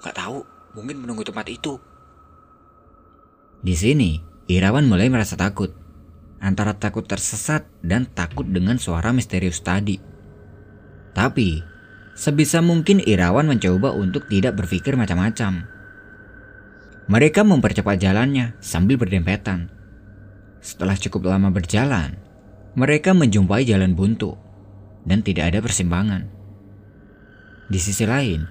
Gak 0.00 0.16
tahu, 0.16 0.44
mungkin 0.76 1.04
menunggu 1.04 1.24
tempat 1.24 1.48
itu. 1.48 1.76
Di 3.60 3.74
sini, 3.76 4.20
Irawan 4.46 4.86
mulai 4.86 5.10
merasa 5.10 5.34
takut. 5.34 5.72
Antara 6.38 6.76
takut 6.76 7.08
tersesat 7.08 7.64
dan 7.80 8.06
takut 8.06 8.44
dengan 8.46 8.76
suara 8.76 9.10
misterius 9.10 9.64
tadi. 9.64 9.98
Tapi, 11.16 11.64
sebisa 12.12 12.60
mungkin 12.60 13.00
Irawan 13.00 13.48
mencoba 13.48 13.96
untuk 13.96 14.28
tidak 14.28 14.60
berpikir 14.60 14.94
macam-macam. 14.94 15.64
Mereka 17.08 17.40
mempercepat 17.42 17.96
jalannya 17.96 18.54
sambil 18.60 19.00
berdempetan. 19.00 19.72
Setelah 20.60 20.98
cukup 20.98 21.30
lama 21.30 21.48
berjalan, 21.54 22.18
mereka 22.76 23.16
menjumpai 23.16 23.64
jalan 23.64 23.96
buntu 23.96 24.36
dan 25.08 25.24
tidak 25.24 25.54
ada 25.54 25.58
persimpangan. 25.64 26.35
Di 27.66 27.82
sisi 27.82 28.06
lain, 28.06 28.46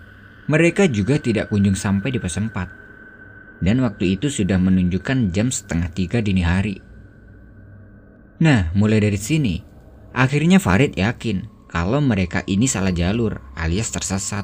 mereka 0.45 0.85
juga 0.85 1.17
tidak 1.17 1.49
kunjung 1.49 1.73
sampai 1.73 2.13
di 2.13 2.19
pos 2.19 2.37
4. 2.37 3.63
Dan 3.63 3.81
waktu 3.81 4.19
itu 4.19 4.27
sudah 4.27 4.59
menunjukkan 4.59 5.31
jam 5.31 5.47
setengah 5.49 5.89
tiga 5.95 6.19
dini 6.19 6.43
hari. 6.43 6.77
Nah, 8.43 8.75
mulai 8.75 8.99
dari 8.99 9.15
sini, 9.15 9.63
akhirnya 10.11 10.59
Farid 10.59 10.99
yakin 10.99 11.47
kalau 11.71 12.03
mereka 12.03 12.43
ini 12.45 12.67
salah 12.67 12.91
jalur 12.91 13.39
alias 13.55 13.95
tersesat. 13.95 14.43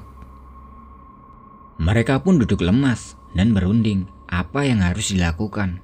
Mereka 1.76 2.24
pun 2.24 2.40
duduk 2.40 2.64
lemas 2.64 3.20
dan 3.36 3.52
berunding 3.52 4.08
apa 4.32 4.64
yang 4.64 4.80
harus 4.80 5.12
dilakukan. 5.12 5.84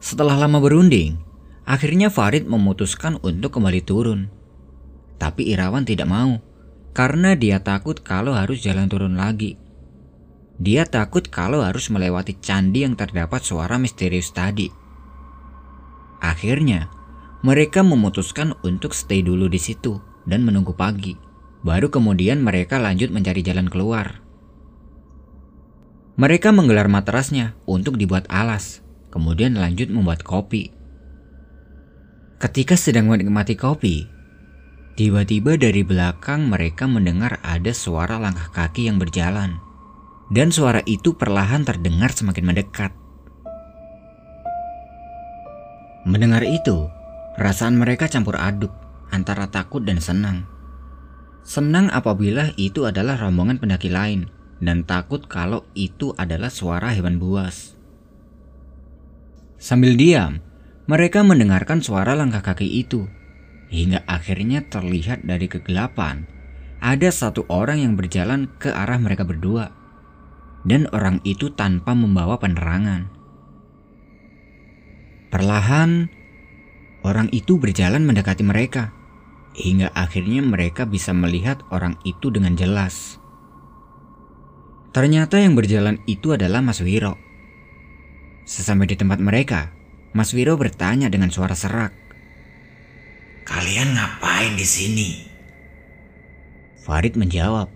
Setelah 0.00 0.40
lama 0.40 0.60
berunding, 0.60 1.20
akhirnya 1.68 2.08
Farid 2.08 2.48
memutuskan 2.48 3.20
untuk 3.20 3.60
kembali 3.60 3.80
turun. 3.84 4.32
Tapi 5.20 5.52
Irawan 5.52 5.84
tidak 5.84 6.08
mau 6.08 6.40
karena 6.94 7.34
dia 7.34 7.58
takut 7.58 7.98
kalau 8.00 8.32
harus 8.32 8.62
jalan 8.62 8.86
turun 8.86 9.18
lagi. 9.18 9.58
Dia 10.62 10.86
takut 10.86 11.26
kalau 11.26 11.66
harus 11.66 11.90
melewati 11.90 12.38
candi 12.38 12.86
yang 12.86 12.94
terdapat 12.94 13.42
suara 13.42 13.74
misterius 13.74 14.30
tadi. 14.30 14.70
Akhirnya, 16.22 16.88
mereka 17.42 17.82
memutuskan 17.82 18.54
untuk 18.62 18.94
stay 18.94 19.20
dulu 19.20 19.50
di 19.50 19.58
situ 19.58 19.98
dan 20.24 20.46
menunggu 20.46 20.72
pagi. 20.72 21.18
Baru 21.66 21.90
kemudian 21.90 22.40
mereka 22.40 22.78
lanjut 22.78 23.10
mencari 23.10 23.42
jalan 23.42 23.66
keluar. 23.66 24.22
Mereka 26.14 26.54
menggelar 26.54 26.86
matrasnya 26.86 27.58
untuk 27.66 27.98
dibuat 27.98 28.30
alas, 28.30 28.86
kemudian 29.10 29.58
lanjut 29.58 29.90
membuat 29.90 30.22
kopi. 30.22 30.70
Ketika 32.38 32.78
sedang 32.78 33.10
menikmati 33.10 33.58
kopi, 33.58 34.13
tiba-tiba 34.94 35.58
dari 35.58 35.82
belakang 35.82 36.46
mereka 36.46 36.86
mendengar 36.86 37.42
ada 37.42 37.74
suara 37.74 38.18
langkah 38.18 38.50
kaki 38.54 38.86
yang 38.86 38.98
berjalan. 38.98 39.58
Dan 40.30 40.48
suara 40.54 40.80
itu 40.88 41.14
perlahan 41.14 41.66
terdengar 41.66 42.14
semakin 42.14 42.44
mendekat. 42.48 42.92
Mendengar 46.08 46.42
itu, 46.46 46.88
perasaan 47.36 47.76
mereka 47.76 48.08
campur 48.08 48.40
aduk 48.40 48.72
antara 49.12 49.50
takut 49.52 49.84
dan 49.84 50.00
senang. 50.00 50.48
Senang 51.44 51.92
apabila 51.92 52.56
itu 52.56 52.88
adalah 52.88 53.20
rombongan 53.20 53.60
pendaki 53.60 53.92
lain 53.92 54.32
dan 54.64 54.80
takut 54.88 55.28
kalau 55.28 55.68
itu 55.76 56.16
adalah 56.16 56.48
suara 56.48 56.96
hewan 56.96 57.20
buas. 57.20 57.76
Sambil 59.60 59.96
diam, 59.96 60.40
mereka 60.88 61.20
mendengarkan 61.20 61.84
suara 61.84 62.16
langkah 62.16 62.40
kaki 62.40 62.68
itu 62.68 63.08
hingga 63.74 64.06
akhirnya 64.06 64.62
terlihat 64.70 65.26
dari 65.26 65.50
kegelapan 65.50 66.30
ada 66.78 67.10
satu 67.10 67.42
orang 67.50 67.82
yang 67.82 67.98
berjalan 67.98 68.46
ke 68.62 68.70
arah 68.70 69.02
mereka 69.02 69.26
berdua 69.26 69.74
dan 70.64 70.88
orang 70.96 71.20
itu 71.22 71.52
tanpa 71.52 71.92
membawa 71.92 72.40
penerangan. 72.40 73.12
Perlahan, 75.28 76.08
orang 77.04 77.28
itu 77.30 77.60
berjalan 77.60 78.02
mendekati 78.08 78.42
mereka, 78.42 78.96
hingga 79.52 79.92
akhirnya 79.92 80.40
mereka 80.40 80.88
bisa 80.88 81.12
melihat 81.12 81.60
orang 81.68 82.00
itu 82.02 82.32
dengan 82.32 82.56
jelas. 82.56 83.20
Ternyata 84.94 85.42
yang 85.42 85.58
berjalan 85.58 86.00
itu 86.06 86.32
adalah 86.32 86.62
Mas 86.62 86.80
Wiro. 86.80 87.18
Sesampai 88.46 88.88
di 88.88 88.96
tempat 88.96 89.18
mereka, 89.18 89.74
Mas 90.14 90.30
Wiro 90.32 90.54
bertanya 90.54 91.10
dengan 91.10 91.34
suara 91.34 91.58
serak. 91.58 92.03
Kalian 93.44 93.92
ngapain 93.92 94.56
di 94.56 94.64
sini? 94.64 95.08
Farid 96.80 97.16
menjawab. 97.16 97.68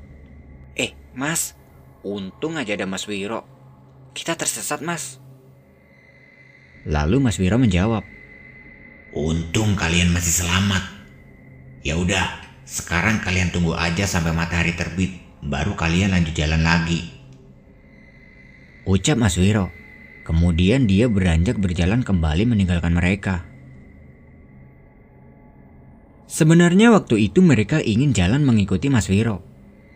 Eh, 0.76 0.96
Mas, 1.12 1.52
untung 2.00 2.56
aja 2.56 2.72
ada 2.72 2.88
Mas 2.88 3.04
Wiro. 3.04 3.44
Kita 4.16 4.32
tersesat, 4.32 4.80
Mas. 4.80 5.20
Lalu 6.88 7.20
Mas 7.20 7.36
Wiro 7.36 7.60
menjawab. 7.60 8.04
Untung 9.12 9.76
kalian 9.76 10.12
masih 10.12 10.44
selamat. 10.44 10.84
Ya 11.84 11.96
udah, 11.96 12.26
sekarang 12.64 13.20
kalian 13.20 13.52
tunggu 13.52 13.76
aja 13.76 14.04
sampai 14.04 14.32
matahari 14.32 14.72
terbit, 14.72 15.20
baru 15.44 15.76
kalian 15.76 16.12
lanjut 16.12 16.32
jalan 16.36 16.64
lagi. 16.64 17.12
Ucap 18.88 19.20
Mas 19.20 19.36
Wiro. 19.36 19.68
Kemudian 20.24 20.84
dia 20.84 21.08
beranjak 21.08 21.56
berjalan 21.56 22.04
kembali 22.04 22.44
meninggalkan 22.44 22.92
mereka. 22.92 23.48
Sebenarnya 26.28 26.92
waktu 26.92 27.32
itu 27.32 27.40
mereka 27.40 27.80
ingin 27.80 28.12
jalan 28.12 28.44
mengikuti 28.44 28.92
Mas 28.92 29.08
Wiro, 29.08 29.40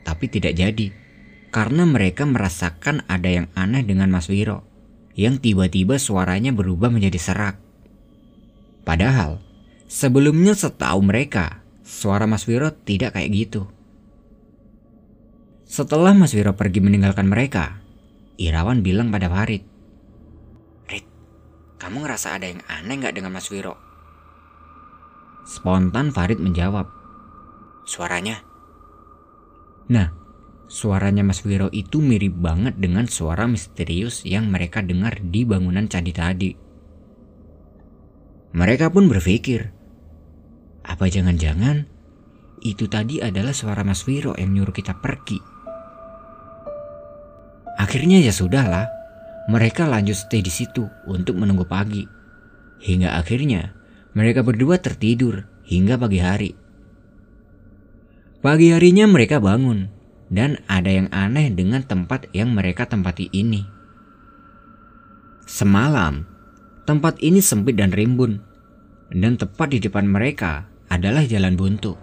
tapi 0.01 0.33
tidak 0.33 0.57
jadi 0.57 0.89
karena 1.53 1.85
mereka 1.85 2.25
merasakan 2.25 3.05
ada 3.05 3.29
yang 3.29 3.47
aneh 3.53 3.85
dengan 3.85 4.09
Mas 4.09 4.33
Wiro 4.33 4.65
yang 5.12 5.37
tiba-tiba 5.37 6.01
suaranya 6.01 6.57
berubah 6.57 6.89
menjadi 6.89 7.21
serak. 7.21 7.61
Padahal 8.89 9.45
sebelumnya 9.85 10.57
setahu 10.57 11.05
mereka 11.05 11.61
suara 11.85 12.25
Mas 12.25 12.49
Wiro 12.49 12.73
tidak 12.73 13.12
kayak 13.12 13.31
gitu. 13.37 13.69
Setelah 15.69 16.17
Mas 16.17 16.33
Wiro 16.33 16.57
pergi 16.57 16.81
meninggalkan 16.81 17.29
mereka, 17.29 17.85
Irawan 18.41 18.81
bilang 18.81 19.12
pada 19.12 19.29
Farid, 19.29 19.69
kamu 21.77 22.09
ngerasa 22.09 22.41
ada 22.41 22.47
yang 22.49 22.62
aneh 22.71 22.95
nggak 23.05 23.21
dengan 23.21 23.37
Mas 23.37 23.51
Wiro? 23.53 23.92
Spontan 25.43 26.15
Farid 26.15 26.39
menjawab. 26.39 26.87
Suaranya. 27.83 28.39
Nah, 29.91 30.15
suaranya 30.71 31.27
Mas 31.27 31.43
Wiro 31.43 31.67
itu 31.75 31.99
mirip 31.99 32.39
banget 32.39 32.79
dengan 32.79 33.11
suara 33.11 33.51
misterius 33.51 34.23
yang 34.23 34.49
mereka 34.49 34.81
dengar 34.81 35.19
di 35.19 35.43
bangunan 35.43 35.91
candi 35.91 36.13
tadi. 36.15 36.51
Mereka 38.53 38.93
pun 38.93 39.11
berpikir, 39.11 39.73
apa 40.87 41.09
jangan-jangan 41.11 41.89
itu 42.63 42.87
tadi 42.87 43.19
adalah 43.19 43.51
suara 43.51 43.83
Mas 43.83 44.07
Wiro 44.07 44.39
yang 44.39 44.55
nyuruh 44.55 44.77
kita 44.77 44.95
pergi? 45.03 45.43
Akhirnya 47.83 48.23
ya 48.23 48.31
sudahlah, 48.31 48.87
mereka 49.51 49.91
lanjut 49.91 50.15
stay 50.15 50.39
di 50.39 50.53
situ 50.55 50.87
untuk 51.11 51.35
menunggu 51.35 51.67
pagi. 51.67 52.07
Hingga 52.79 53.19
akhirnya 53.19 53.82
mereka 54.12 54.45
berdua 54.45 54.76
tertidur 54.76 55.49
hingga 55.64 55.97
pagi 55.97 56.21
hari. 56.21 56.50
Pagi 58.42 58.75
harinya 58.75 59.07
mereka 59.09 59.38
bangun 59.38 59.88
dan 60.33 60.61
ada 60.69 60.90
yang 60.90 61.09
aneh 61.14 61.52
dengan 61.52 61.85
tempat 61.85 62.28
yang 62.37 62.52
mereka 62.52 62.88
tempati 62.88 63.31
ini. 63.33 63.62
Semalam, 65.49 66.26
tempat 66.85 67.21
ini 67.23 67.38
sempit 67.38 67.78
dan 67.78 67.95
rimbun 67.95 68.42
dan 69.12 69.37
tepat 69.37 69.76
di 69.76 69.78
depan 69.78 70.09
mereka 70.09 70.66
adalah 70.88 71.25
jalan 71.25 71.57
buntu. 71.57 71.96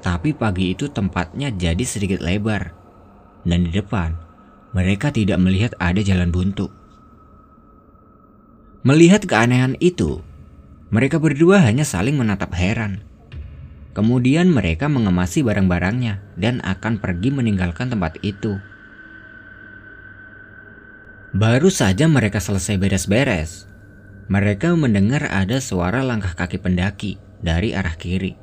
Tapi 0.00 0.32
pagi 0.32 0.72
itu 0.72 0.88
tempatnya 0.88 1.52
jadi 1.52 1.84
sedikit 1.84 2.24
lebar 2.24 2.72
dan 3.44 3.68
di 3.68 3.70
depan 3.74 4.16
mereka 4.72 5.10
tidak 5.10 5.38
melihat 5.42 5.74
ada 5.82 6.00
jalan 6.00 6.30
buntu. 6.30 6.70
Melihat 8.80 9.28
keanehan 9.28 9.76
itu, 9.76 10.24
mereka 10.90 11.22
berdua 11.22 11.62
hanya 11.62 11.86
saling 11.86 12.18
menatap 12.18 12.50
heran. 12.58 13.06
Kemudian 13.94 14.50
mereka 14.50 14.86
mengemasi 14.86 15.42
barang-barangnya 15.42 16.22
dan 16.38 16.58
akan 16.62 16.98
pergi 16.98 17.30
meninggalkan 17.34 17.90
tempat 17.90 18.18
itu. 18.22 18.58
Baru 21.30 21.70
saja 21.70 22.10
mereka 22.10 22.42
selesai 22.42 22.74
beres-beres, 22.74 23.70
mereka 24.26 24.74
mendengar 24.74 25.30
ada 25.30 25.62
suara 25.62 26.02
langkah 26.02 26.34
kaki 26.34 26.58
pendaki 26.58 27.22
dari 27.38 27.70
arah 27.70 27.94
kiri. 27.94 28.34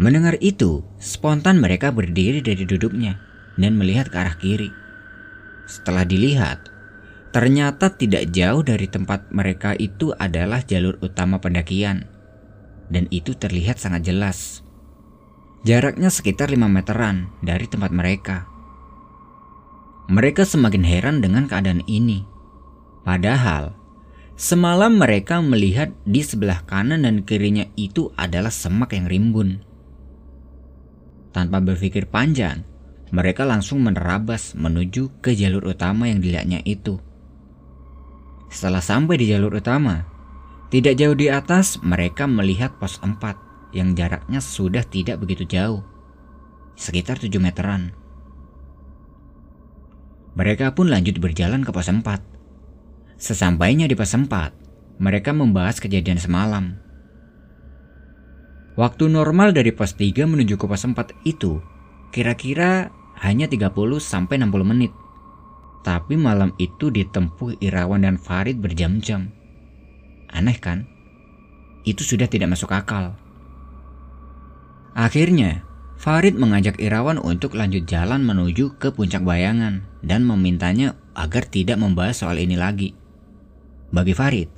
Mendengar 0.00 0.40
itu, 0.40 0.84
spontan 0.96 1.60
mereka 1.60 1.92
berdiri 1.92 2.40
dari 2.40 2.64
duduknya 2.64 3.20
dan 3.60 3.76
melihat 3.76 4.08
ke 4.08 4.16
arah 4.16 4.36
kiri. 4.40 4.70
Setelah 5.68 6.08
dilihat, 6.08 6.70
ternyata 7.30 7.92
tidak 7.94 8.32
jauh 8.32 8.64
dari 8.64 8.88
tempat 8.88 9.28
mereka 9.30 9.76
itu 9.76 10.12
adalah 10.16 10.64
jalur 10.64 10.96
utama 11.04 11.38
pendakian. 11.38 12.08
Dan 12.88 13.04
itu 13.12 13.36
terlihat 13.36 13.76
sangat 13.76 14.08
jelas. 14.08 14.64
Jaraknya 15.66 16.08
sekitar 16.08 16.48
5 16.48 16.56
meteran 16.70 17.28
dari 17.44 17.68
tempat 17.68 17.92
mereka. 17.92 18.48
Mereka 20.08 20.48
semakin 20.48 20.84
heran 20.88 21.20
dengan 21.20 21.44
keadaan 21.44 21.84
ini. 21.84 22.24
Padahal, 23.04 23.76
semalam 24.40 24.96
mereka 24.96 25.44
melihat 25.44 25.92
di 26.08 26.24
sebelah 26.24 26.64
kanan 26.64 27.04
dan 27.04 27.28
kirinya 27.28 27.68
itu 27.76 28.08
adalah 28.16 28.48
semak 28.48 28.96
yang 28.96 29.04
rimbun. 29.04 29.60
Tanpa 31.36 31.60
berpikir 31.60 32.08
panjang, 32.08 32.64
mereka 33.12 33.44
langsung 33.44 33.84
menerabas 33.84 34.56
menuju 34.56 35.20
ke 35.20 35.36
jalur 35.36 35.68
utama 35.68 36.08
yang 36.08 36.24
dilihatnya 36.24 36.64
itu. 36.64 37.00
Setelah 38.48 38.80
sampai 38.80 39.20
di 39.20 39.28
jalur 39.28 39.52
utama, 39.60 40.08
tidak 40.68 40.96
jauh 41.00 41.16
di 41.16 41.28
atas 41.32 41.80
mereka 41.80 42.28
melihat 42.28 42.76
pos 42.76 43.00
4 43.00 43.72
yang 43.76 43.92
jaraknya 43.92 44.40
sudah 44.40 44.84
tidak 44.84 45.20
begitu 45.20 45.44
jauh, 45.44 45.84
sekitar 46.76 47.20
7 47.20 47.32
meteran. 47.40 47.92
Mereka 50.36 50.72
pun 50.76 50.88
lanjut 50.88 51.20
berjalan 51.20 51.64
ke 51.64 51.72
pos 51.72 51.88
4. 51.88 52.04
Sesampainya 53.18 53.90
di 53.90 53.98
pos 53.98 54.14
4, 54.14 54.28
mereka 55.00 55.34
membahas 55.34 55.82
kejadian 55.82 56.16
semalam. 56.16 56.78
Waktu 58.78 59.10
normal 59.10 59.50
dari 59.50 59.74
pos 59.74 59.98
3 59.98 60.24
menuju 60.24 60.54
ke 60.54 60.64
pos 60.70 60.86
4 60.86 60.94
itu 61.26 61.58
kira-kira 62.14 62.94
hanya 63.18 63.50
30 63.50 63.74
sampai 63.98 64.38
60 64.38 64.62
menit. 64.62 64.92
Tapi 65.88 66.20
malam 66.20 66.52
itu 66.60 66.92
ditempuh 66.92 67.64
Irawan 67.64 68.04
dan 68.04 68.20
Farid 68.20 68.60
berjam-jam. 68.60 69.32
Aneh 70.28 70.60
kan? 70.60 70.84
Itu 71.88 72.04
sudah 72.04 72.28
tidak 72.28 72.52
masuk 72.52 72.76
akal. 72.76 73.16
Akhirnya, 74.92 75.64
Farid 75.96 76.36
mengajak 76.36 76.76
Irawan 76.76 77.16
untuk 77.16 77.56
lanjut 77.56 77.88
jalan 77.88 78.20
menuju 78.20 78.76
ke 78.76 78.92
puncak 78.92 79.24
bayangan 79.24 79.80
dan 80.04 80.28
memintanya 80.28 80.92
agar 81.16 81.48
tidak 81.48 81.80
membahas 81.80 82.20
soal 82.20 82.36
ini 82.36 82.60
lagi. 82.60 82.92
Bagi 83.88 84.12
Farid, 84.12 84.52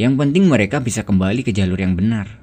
yang 0.00 0.16
penting 0.16 0.48
mereka 0.48 0.80
bisa 0.80 1.04
kembali 1.04 1.44
ke 1.44 1.52
jalur 1.52 1.76
yang 1.76 1.92
benar. 1.92 2.40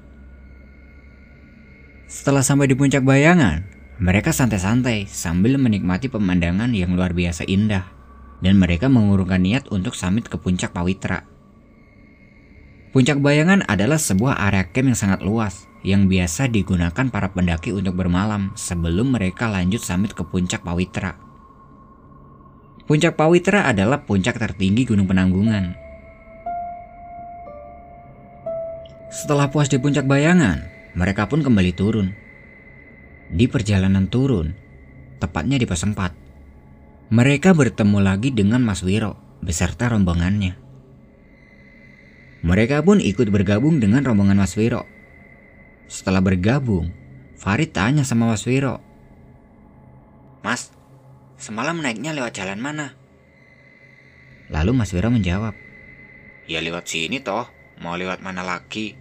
Setelah 2.06 2.46
sampai 2.46 2.70
di 2.70 2.78
puncak 2.78 3.02
bayangan, 3.02 3.66
mereka 3.98 4.30
santai-santai 4.30 5.10
sambil 5.10 5.58
menikmati 5.58 6.06
pemandangan 6.06 6.70
yang 6.70 6.94
luar 6.94 7.10
biasa 7.10 7.42
indah, 7.42 7.97
dan 8.38 8.58
mereka 8.58 8.86
mengurungkan 8.86 9.42
niat 9.42 9.66
untuk 9.70 9.94
samit 9.98 10.26
ke 10.26 10.38
puncak 10.38 10.70
Pawitra. 10.70 11.26
Puncak 12.94 13.20
Bayangan 13.20 13.62
adalah 13.68 14.00
sebuah 14.00 14.40
area 14.48 14.64
camp 14.70 14.90
yang 14.90 14.98
sangat 14.98 15.20
luas, 15.20 15.68
yang 15.84 16.08
biasa 16.08 16.48
digunakan 16.48 17.06
para 17.12 17.30
pendaki 17.30 17.70
untuk 17.70 17.94
bermalam 17.94 18.50
sebelum 18.56 19.14
mereka 19.14 19.46
lanjut 19.52 19.84
samit 19.84 20.16
ke 20.16 20.24
puncak 20.24 20.64
Pawitra. 20.64 21.14
Puncak 22.88 23.20
Pawitra 23.20 23.68
adalah 23.68 24.02
puncak 24.08 24.40
tertinggi 24.40 24.88
Gunung 24.88 25.04
Penanggungan. 25.04 25.76
Setelah 29.12 29.52
puas 29.52 29.68
di 29.68 29.76
puncak 29.76 30.08
Bayangan, 30.08 30.64
mereka 30.96 31.28
pun 31.28 31.44
kembali 31.44 31.72
turun 31.76 32.28
di 33.28 33.44
perjalanan 33.44 34.08
turun, 34.08 34.56
tepatnya 35.20 35.60
di 35.60 35.68
pos 35.68 35.84
4, 35.84 36.27
mereka 37.08 37.56
bertemu 37.56 38.04
lagi 38.04 38.28
dengan 38.28 38.60
Mas 38.60 38.84
Wiro 38.84 39.16
beserta 39.40 39.88
rombongannya. 39.88 40.60
Mereka 42.44 42.84
pun 42.84 43.00
ikut 43.00 43.32
bergabung 43.32 43.80
dengan 43.80 44.04
rombongan 44.04 44.36
Mas 44.36 44.54
Wiro. 44.60 44.84
Setelah 45.88 46.20
bergabung, 46.20 46.92
Farid 47.40 47.72
tanya 47.72 48.04
sama 48.04 48.28
Mas 48.28 48.44
Wiro. 48.44 48.84
Mas, 50.44 50.68
semalam 51.40 51.80
naiknya 51.80 52.12
lewat 52.12 52.36
jalan 52.36 52.60
mana? 52.60 52.92
Lalu 54.52 54.76
Mas 54.76 54.92
Wiro 54.92 55.08
menjawab. 55.08 55.56
Ya 56.44 56.60
lewat 56.60 56.92
sini 56.92 57.24
toh, 57.24 57.48
mau 57.80 57.96
lewat 57.96 58.20
mana 58.20 58.44
lagi? 58.44 58.94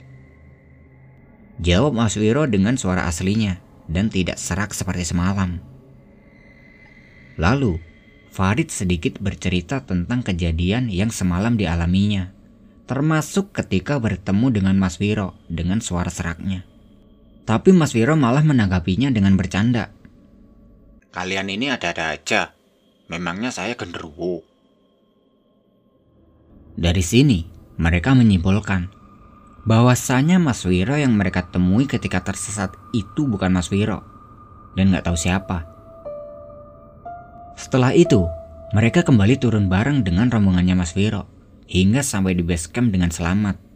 Jawab 1.59 1.91
Mas 1.91 2.15
Wiro 2.15 2.47
dengan 2.47 2.79
suara 2.79 3.03
aslinya 3.03 3.59
dan 3.91 4.07
tidak 4.07 4.39
serak 4.39 4.71
seperti 4.71 5.03
semalam. 5.03 5.59
Lalu, 7.37 7.77
Farid 8.37 8.69
sedikit 8.69 9.17
bercerita 9.17 9.81
tentang 9.81 10.21
kejadian 10.21 10.93
yang 10.93 11.09
semalam 11.09 11.57
dialaminya, 11.57 12.29
termasuk 12.85 13.49
ketika 13.49 13.97
bertemu 13.97 14.53
dengan 14.53 14.77
Mas 14.77 15.01
Wiro 15.01 15.33
dengan 15.49 15.81
suara 15.81 16.13
seraknya. 16.13 16.61
Tapi 17.49 17.73
Mas 17.73 17.97
Wiro 17.97 18.13
malah 18.13 18.45
menanggapinya 18.45 19.09
dengan 19.09 19.33
bercanda. 19.41 19.89
Kalian 21.09 21.49
ini 21.49 21.73
ada-ada 21.73 22.13
aja. 22.13 22.53
Memangnya 23.09 23.49
saya 23.49 23.73
genderuwo. 23.73 24.45
Dari 26.77 27.01
sini, 27.01 27.41
mereka 27.81 28.13
menyimpulkan 28.13 28.93
bahwasanya 29.65 30.37
Mas 30.37 30.61
Wiro 30.61 30.93
yang 30.93 31.17
mereka 31.17 31.41
temui 31.49 31.89
ketika 31.89 32.21
tersesat 32.21 32.77
itu 32.93 33.25
bukan 33.25 33.49
Mas 33.49 33.73
Wiro 33.73 34.05
dan 34.77 34.93
nggak 34.93 35.09
tahu 35.09 35.17
siapa. 35.17 35.76
Setelah 37.57 37.91
itu, 37.97 38.29
mereka 38.71 39.01
kembali 39.01 39.41
turun 39.41 39.65
bareng 39.65 40.05
dengan 40.05 40.29
rombongannya 40.29 40.77
Mas 40.77 40.93
Wiro 40.93 41.25
hingga 41.67 42.05
sampai 42.05 42.37
di 42.37 42.45
base 42.45 42.69
camp 42.71 42.93
dengan 42.93 43.11
selamat. 43.11 43.66